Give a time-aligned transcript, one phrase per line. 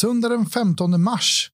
[0.00, 1.50] söndag den 15 mars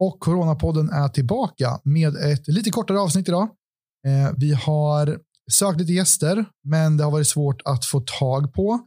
[0.00, 3.48] och Coronapodden är tillbaka med ett lite kortare avsnitt idag.
[4.06, 5.18] Eh, vi har
[5.52, 8.80] sökt lite gäster, men det har varit svårt att få tag på.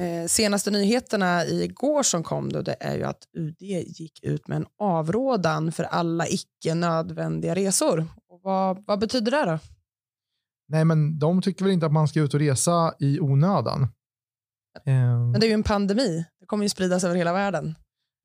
[0.00, 4.56] Eh, senaste nyheterna igår som kom då, det är ju att UD gick ut med
[4.56, 8.06] en avrådan för alla icke nödvändiga resor.
[8.28, 9.58] Och vad, vad betyder det då?
[10.68, 13.88] Nej, men de tycker väl inte att man ska ut och resa i onödan.
[14.84, 16.24] Men det är ju en pandemi.
[16.40, 17.74] Det kommer ju spridas över hela världen.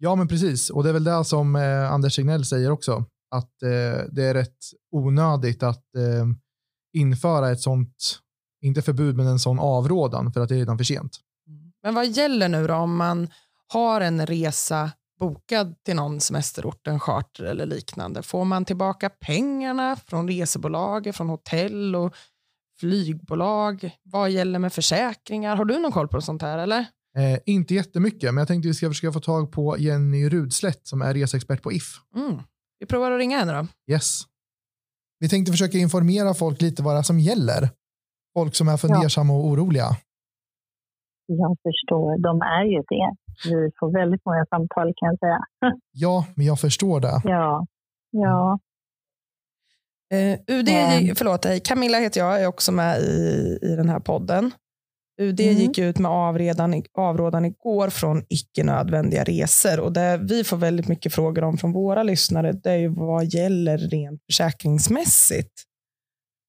[0.04, 0.70] Ja, men precis.
[0.70, 3.06] Och det är väl det som eh, Anders Signell säger också.
[3.36, 4.58] Att eh, det är rätt
[4.92, 6.26] onödigt att eh,
[6.98, 8.20] införa ett sånt,
[8.62, 11.12] inte förbud, men en sån avrådan för att det är redan för sent.
[11.84, 13.28] Men vad gäller nu då om man
[13.68, 18.24] har en resa bokad till någon semesterort, en charter eller liknande?
[18.24, 22.16] Får man tillbaka pengarna från resebolag, från hotell och
[22.80, 23.98] flygbolag?
[24.04, 25.56] Vad gäller med försäkringar?
[25.56, 26.86] Har du någon koll på sånt här eller?
[27.18, 31.02] Eh, inte jättemycket, men jag tänkte vi ska försöka få tag på Jenny Rudslätt som
[31.02, 31.84] är reseexpert på If.
[32.16, 32.42] Mm.
[32.80, 33.94] Vi provar att ringa henne då.
[33.94, 34.22] Yes.
[35.20, 37.70] Vi tänkte försöka informera folk lite vad det är som gäller.
[38.34, 39.40] Folk som är fundersamma ja.
[39.40, 39.88] och oroliga.
[41.26, 43.16] Jag förstår, de är ju det.
[43.50, 45.40] Vi får väldigt många samtal kan jag säga.
[45.92, 47.22] ja, men jag förstår det.
[47.24, 47.66] Ja,
[48.12, 48.60] ja.
[50.14, 51.16] Uh, UD, mm.
[51.16, 54.52] förlåt, Camilla heter jag, jag är också med i, i den här podden.
[55.22, 55.56] UD mm.
[55.62, 59.78] gick ut med avredan, avrådan igår från icke nödvändiga resor.
[59.86, 63.24] Och det vi får väldigt mycket frågor om från våra lyssnare det är ju vad
[63.26, 65.56] gäller rent försäkringsmässigt.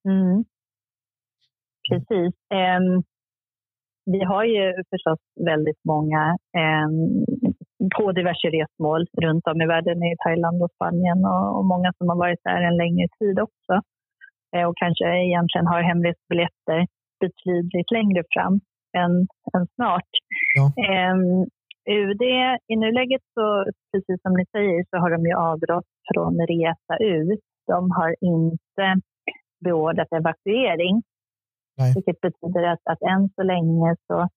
[0.09, 0.45] Mm.
[1.89, 2.35] Precis.
[2.61, 3.03] Um,
[4.15, 5.21] vi har ju förstås
[5.53, 6.23] väldigt många
[6.65, 6.95] um,
[7.97, 12.09] på diverse resmål runt om i världen, i Thailand och Spanien och, och många som
[12.09, 13.75] har varit där en längre tid också.
[14.57, 16.81] Uh, och kanske egentligen har hemresbiljetter
[17.25, 18.55] betydligt längre fram
[19.03, 19.13] än,
[19.55, 20.11] än snart.
[20.59, 20.65] Ja.
[21.13, 21.47] Um,
[21.99, 22.23] UD,
[22.73, 23.47] i nuläget så,
[23.93, 27.45] precis som ni säger, så har de ju avrått från resa ut.
[27.67, 28.87] De har inte
[29.65, 31.03] beordrat evakuering.
[31.79, 31.93] Nej.
[31.95, 34.29] Vilket betyder att, att än så länge så,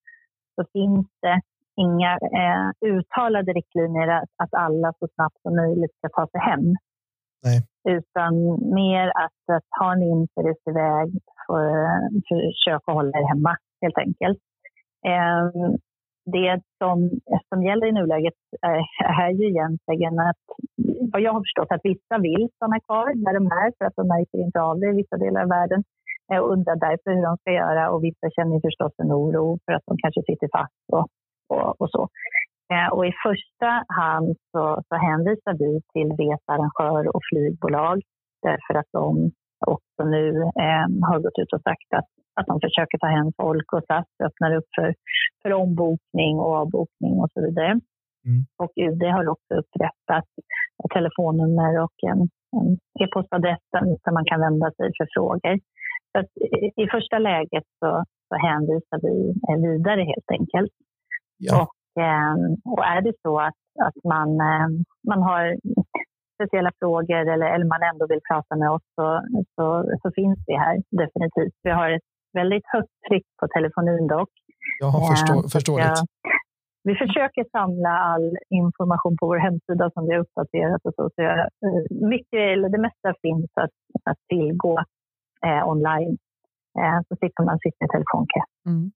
[0.56, 1.42] så finns det
[1.76, 6.66] inga eh, uttalade riktlinjer att, att alla så snabbt som möjligt ska ta sig hem.
[7.46, 7.60] Nej.
[7.98, 8.34] Utan
[8.80, 11.08] mer att, att har ni inte rest iväg,
[11.48, 14.40] försöka försök att hålla er hemma helt enkelt.
[15.12, 15.78] Ehm,
[16.26, 16.98] det som,
[17.50, 18.40] som gäller i nuläget
[19.26, 20.44] är, ju egentligen att,
[21.12, 24.08] vad jag har förstått, att vissa vill stanna kvar där de är för att de
[24.08, 25.84] märker inte av det i vissa delar av världen
[26.32, 29.74] eh, och undrar därför hur de ska göra och vissa känner förstås en oro för
[29.74, 31.08] att de kanske sitter fast och,
[31.54, 32.04] och, och så.
[32.74, 37.98] Eh, och I första hand så, så hänvisar vi till researrangör och flygbolag
[38.42, 39.32] därför att de
[39.68, 40.26] också nu
[40.66, 44.10] eh, har gått ut och sagt att, att de försöker ta hem folk och SAS
[44.28, 44.94] öppnar upp för,
[45.42, 47.72] för ombokning och avbokning och så vidare.
[48.28, 48.42] Mm.
[48.64, 50.30] Och UD har också upprättat
[50.84, 52.22] ett telefonnummer och en,
[52.58, 52.70] en
[53.02, 53.64] e-postadress
[54.04, 55.56] där man kan vända sig för frågor.
[56.12, 59.16] Så i, i, första läget så, så hänvisar vi
[59.50, 60.74] eh, vidare helt enkelt.
[61.38, 61.62] Ja.
[61.62, 65.44] Och Ehm, och är det så att, att man, ehm, man har
[66.38, 69.08] speciella frågor eller, eller man ändå vill prata med oss så,
[69.56, 69.66] så,
[70.02, 71.58] så finns vi här definitivt.
[71.64, 72.10] Vi har ett
[72.40, 74.34] väldigt högt tryck på telefonin dock.
[74.80, 76.00] Jag förstå, ehm, förståeligt.
[76.88, 81.04] Vi försöker samla all information på vår hemsida som vi har uppdaterat och så.
[81.16, 83.78] så jag, eh, mycket, eller det mesta finns att,
[84.10, 84.76] att tillgå
[85.46, 86.18] eh, online.
[86.80, 88.40] Eh, så slipper man sitta i telefonkö.
[88.70, 88.92] Mm.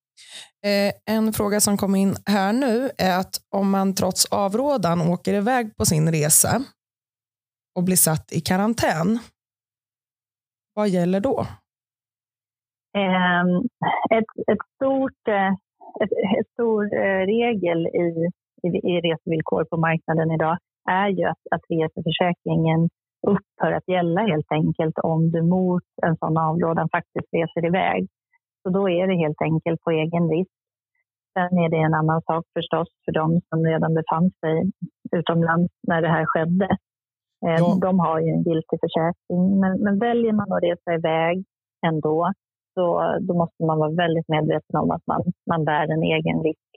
[0.69, 5.33] Eh, en fråga som kom in här nu är att om man trots avrådan åker
[5.33, 6.49] iväg på sin resa
[7.79, 9.09] och blir satt i karantän,
[10.75, 11.37] vad gäller då?
[12.97, 13.51] Ehm,
[14.17, 15.51] ett, ett stort, eh,
[16.01, 18.07] ett, ett stor eh, regel i,
[18.67, 20.57] i, i resevillkor på marknaden idag
[20.89, 22.89] är ju att, att reseförsäkringen
[23.27, 28.07] upphör att gälla helt enkelt om du mot en sån avrådan faktiskt reser iväg.
[28.63, 30.55] Så då är det helt enkelt på egen risk.
[31.33, 34.71] Sen är det en annan sak förstås för de som redan befann sig
[35.11, 36.77] utomlands när det här skedde.
[37.45, 37.77] Eh, ja.
[37.81, 41.45] De har ju en giltig försäkring, men, men väljer man att resa iväg
[41.87, 42.31] ändå
[42.73, 46.69] så då måste man vara väldigt medveten om att man, man bär en egen risk.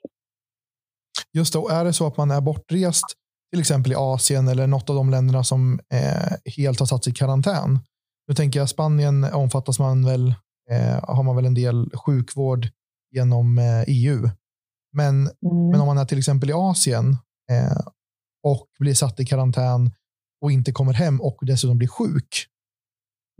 [1.32, 3.04] Just det, och är det så att man är bortrest
[3.50, 7.12] till exempel i Asien eller något av de länderna som eh, helt har satt i
[7.12, 7.78] karantän.
[8.28, 10.28] Nu tänker jag Spanien omfattas man väl,
[10.70, 12.66] eh, har man väl en del sjukvård
[13.10, 14.28] genom eh, EU.
[14.92, 15.70] Men, mm.
[15.70, 17.16] men om man är till exempel i Asien
[17.50, 17.86] eh,
[18.42, 19.90] och blir satt i karantän
[20.42, 22.32] och inte kommer hem och dessutom blir sjuk.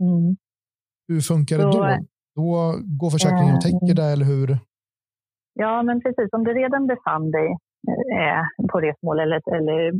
[0.05, 0.35] Mm.
[1.07, 1.81] Hur funkar det då?
[2.35, 2.49] Då
[3.01, 4.49] går försäkringen och täcker det, eller hur?
[5.53, 6.29] Ja, men precis.
[6.31, 7.49] Om du redan befann dig
[8.21, 9.91] eh, på resmål eller, eller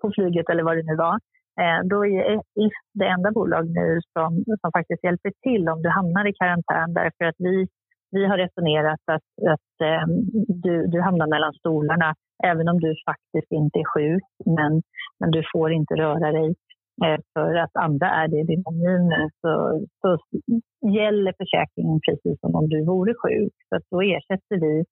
[0.00, 1.16] på flyget eller vad det nu var.
[1.60, 2.34] Eh, då är
[2.64, 6.94] IF det enda bolag nu som, som faktiskt hjälper till om du hamnar i karantän
[6.94, 7.66] därför att vi,
[8.10, 10.04] vi har resonerat att, att eh,
[10.64, 12.14] du, du hamnar mellan stolarna
[12.50, 14.28] även om du faktiskt inte är sjuk
[14.58, 14.72] men,
[15.20, 16.48] men du får inte röra dig
[17.04, 19.52] eh, för att andra är det i din omgivning så,
[20.00, 20.08] så
[21.00, 23.54] gäller försäkringen precis som om du vore sjuk.
[23.68, 24.84] Så då ersätter vi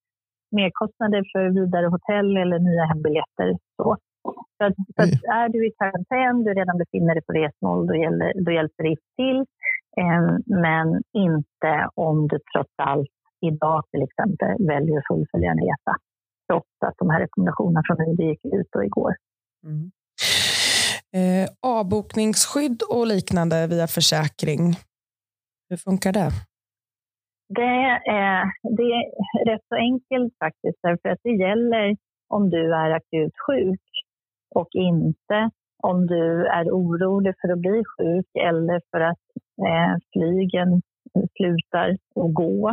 [0.57, 3.51] merkostnader för vidare hotell eller nya hembiljetter.
[3.77, 3.97] Så.
[4.57, 7.95] Så, att, så att är du i karantän, du redan befinner dig på resmål, då,
[7.95, 9.39] gäller, då hjälper det till.
[10.01, 10.31] Eh,
[10.67, 15.93] men inte om du trots allt idag till exempel väljer att fullfölja en resa.
[16.51, 19.13] Trots att de här rekommendationerna från UD gick ut och igår.
[19.65, 19.91] Mm.
[21.19, 24.65] Eh, avbokningsskydd och liknande via försäkring.
[25.69, 26.31] Hur funkar det?
[27.49, 27.73] Det
[28.07, 28.45] är,
[28.77, 29.05] det är
[29.51, 31.97] rätt så enkelt faktiskt, därför att det gäller
[32.29, 33.87] om du är akut sjuk
[34.55, 35.51] och inte
[35.83, 39.25] om du är orolig för att bli sjuk eller för att
[39.67, 40.83] eh, flygen
[41.37, 42.69] slutar att gå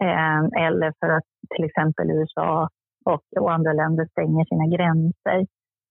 [0.00, 1.24] eh, eller för att
[1.56, 2.68] till exempel USA
[3.12, 5.38] och, och, andra länder stänger sina gränser.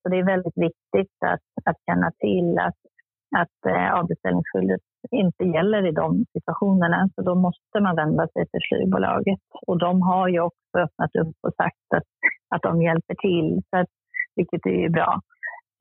[0.02, 2.80] Så det är väldigt viktigt att, att känna till att,
[3.42, 4.82] att eh, avbeställningsskyddet
[5.12, 7.10] inte gäller i de situationerna.
[7.16, 9.44] Så då måste man vända sig till flygbolaget.
[9.68, 12.10] Och de har ju också öppnat upp och sagt att,
[12.56, 13.62] att de hjälper till.
[13.70, 13.92] Så att
[14.36, 15.22] vilket är bra.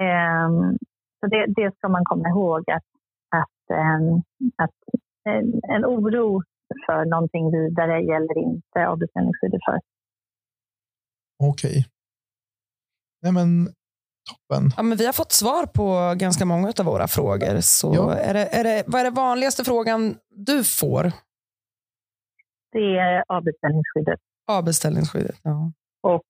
[0.02, 0.78] Um,
[1.20, 2.88] så det, det, ska man komma ihåg att,
[3.40, 4.22] att, um,
[4.56, 4.78] att
[5.24, 6.42] en, en, oro
[6.86, 9.78] för någonting vidare gäller inte avbeställningsskyddet för.
[11.50, 11.70] Okej.
[11.70, 11.84] Okay.
[13.22, 13.66] Nej men
[14.30, 14.70] toppen.
[14.76, 17.60] Ja, men vi har fått svar på ganska många av våra frågor.
[17.60, 18.14] Så ja.
[18.14, 21.12] är det, är det, vad är det vanligaste frågan du får?
[22.72, 24.20] Det är avbeställningsskyddet.
[24.46, 25.72] Avbeställningsskyddet, ja.
[26.02, 26.22] Och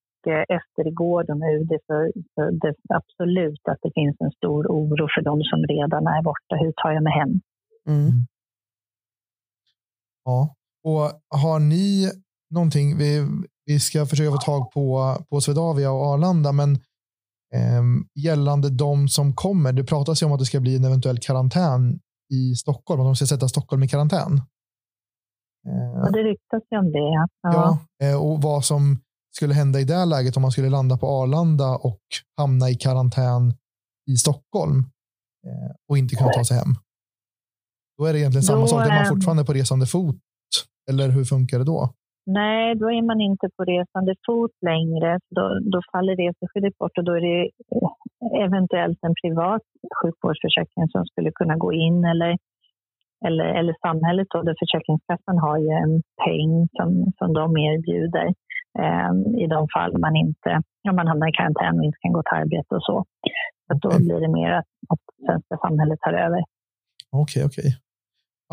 [0.49, 5.21] efter igår de UD så, så det absolut att det finns en stor oro för
[5.21, 6.55] de som redan är borta.
[6.55, 7.41] Hur tar jag mig hem?
[7.87, 8.11] Mm.
[10.23, 11.11] Ja, och
[11.41, 12.11] har ni
[12.49, 12.97] någonting?
[12.97, 13.19] Vi,
[13.65, 16.71] vi ska försöka få tag på, på Swedavia och Arlanda, men
[17.53, 17.83] eh,
[18.15, 19.73] gällande de som kommer.
[19.73, 21.99] Det pratas ju om att det ska bli en eventuell karantän
[22.33, 24.41] i Stockholm, att de ska sätta Stockholm i karantän.
[25.67, 27.27] Eh, ja, det ryktas ju om det.
[27.41, 28.99] Ja, ja eh, och vad som
[29.35, 32.01] skulle hända i det läget om man skulle landa på Arlanda och
[32.37, 33.53] hamna i karantän
[34.11, 34.79] i Stockholm
[35.47, 36.75] eh, och inte kunna ta sig hem.
[37.97, 38.87] Då är det egentligen samma då, sak.
[38.87, 40.15] Är man fortfarande på resande fot?
[40.89, 41.93] Eller hur funkar det då?
[42.25, 45.19] Nej, då är man inte på resande fot längre.
[45.35, 45.43] Då,
[45.73, 47.49] då faller reseskyddet bort och då är det
[48.45, 49.61] eventuellt en privat
[49.99, 52.37] sjukvårdsförsäkring som skulle kunna gå in eller,
[53.27, 54.27] eller, eller samhället.
[54.29, 55.93] Då, där Försäkringskassan har ju en
[56.23, 56.89] peng som,
[57.19, 58.27] som de erbjuder
[58.83, 59.11] eh,
[59.43, 60.51] i de fall man inte
[60.89, 62.97] om man hamnar i karantän och inte kan gå till arbete och så.
[63.67, 66.41] så då blir det mer att, att svenska samhället tar över.
[67.11, 67.69] Okej, okay, okej.
[67.69, 67.84] Okay.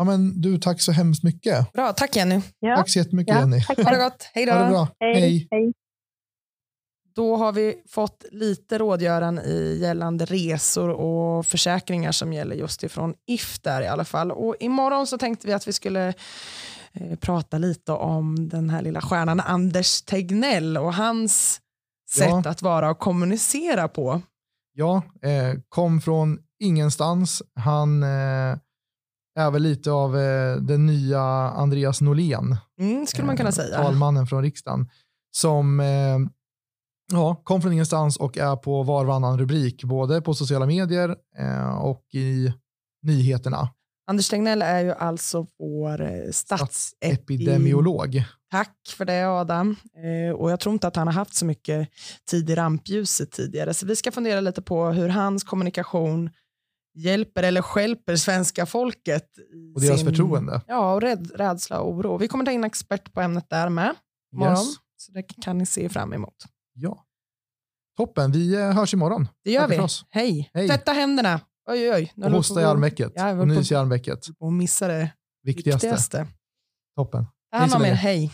[0.03, 1.73] Ja, men du, tack så hemskt mycket.
[1.73, 2.41] Bra, tack Jenny.
[2.59, 2.75] Ja.
[2.75, 3.59] Tack så jättemycket ja, Jenny.
[3.83, 4.29] Ha det gott.
[4.33, 4.51] Hej då.
[4.51, 4.87] Ha det bra.
[4.99, 5.47] Hej.
[5.51, 5.73] Hej.
[7.15, 13.13] Då har vi fått lite rådgöran i gällande resor och försäkringar som gäller just ifrån
[13.27, 14.31] If där i alla fall.
[14.31, 16.13] Och imorgon så tänkte vi att vi skulle
[16.95, 21.61] Eh, prata lite om den här lilla stjärnan Anders Tegnell och hans
[22.09, 22.49] sätt ja.
[22.49, 24.21] att vara och kommunicera på.
[24.73, 27.41] Ja, eh, kom från ingenstans.
[27.55, 28.57] Han eh,
[29.35, 32.57] är väl lite av eh, den nya Andreas Norlén.
[32.79, 33.77] Mm, skulle man kunna eh, säga.
[33.77, 34.89] Talmannen från riksdagen.
[35.31, 36.19] Som eh,
[37.11, 41.15] ja, kom från ingenstans och är på var varannan rubrik, både på sociala medier
[41.81, 42.53] och i
[43.01, 43.69] nyheterna.
[44.07, 48.23] Anders Tegnell är ju alltså vår statsepidemiolog.
[48.51, 49.75] Tack för det Adam.
[50.37, 51.89] Och jag tror inte att han har haft så mycket
[52.29, 53.73] tid i rampljuset tidigare.
[53.73, 56.29] Så vi ska fundera lite på hur hans kommunikation
[56.93, 59.27] hjälper eller skälper svenska folket.
[59.75, 60.61] Och deras sin, förtroende.
[60.67, 62.17] Ja, och rädd, rädsla och oro.
[62.17, 63.95] Vi kommer ta in expert på ämnet där med
[64.33, 64.57] imorgon.
[64.57, 64.75] Yes.
[64.97, 66.35] Så det kan ni se fram emot.
[66.73, 67.05] Ja.
[67.97, 69.27] Toppen, vi eh, hörs imorgon.
[69.43, 69.87] Det gör Tack vi.
[70.09, 70.49] Hej.
[70.53, 70.67] Hej.
[70.67, 71.39] Tvätta händerna.
[71.69, 72.25] Oj, oj, oj.
[72.25, 73.11] Och hosta i armvecket.
[73.15, 74.27] Ja, och nys i armvecket.
[74.39, 75.11] Och missa det
[75.43, 75.87] viktigaste.
[75.87, 76.27] viktigaste.
[76.95, 77.25] Toppen.
[77.51, 77.93] Ta hand om er.
[77.93, 78.31] Hej.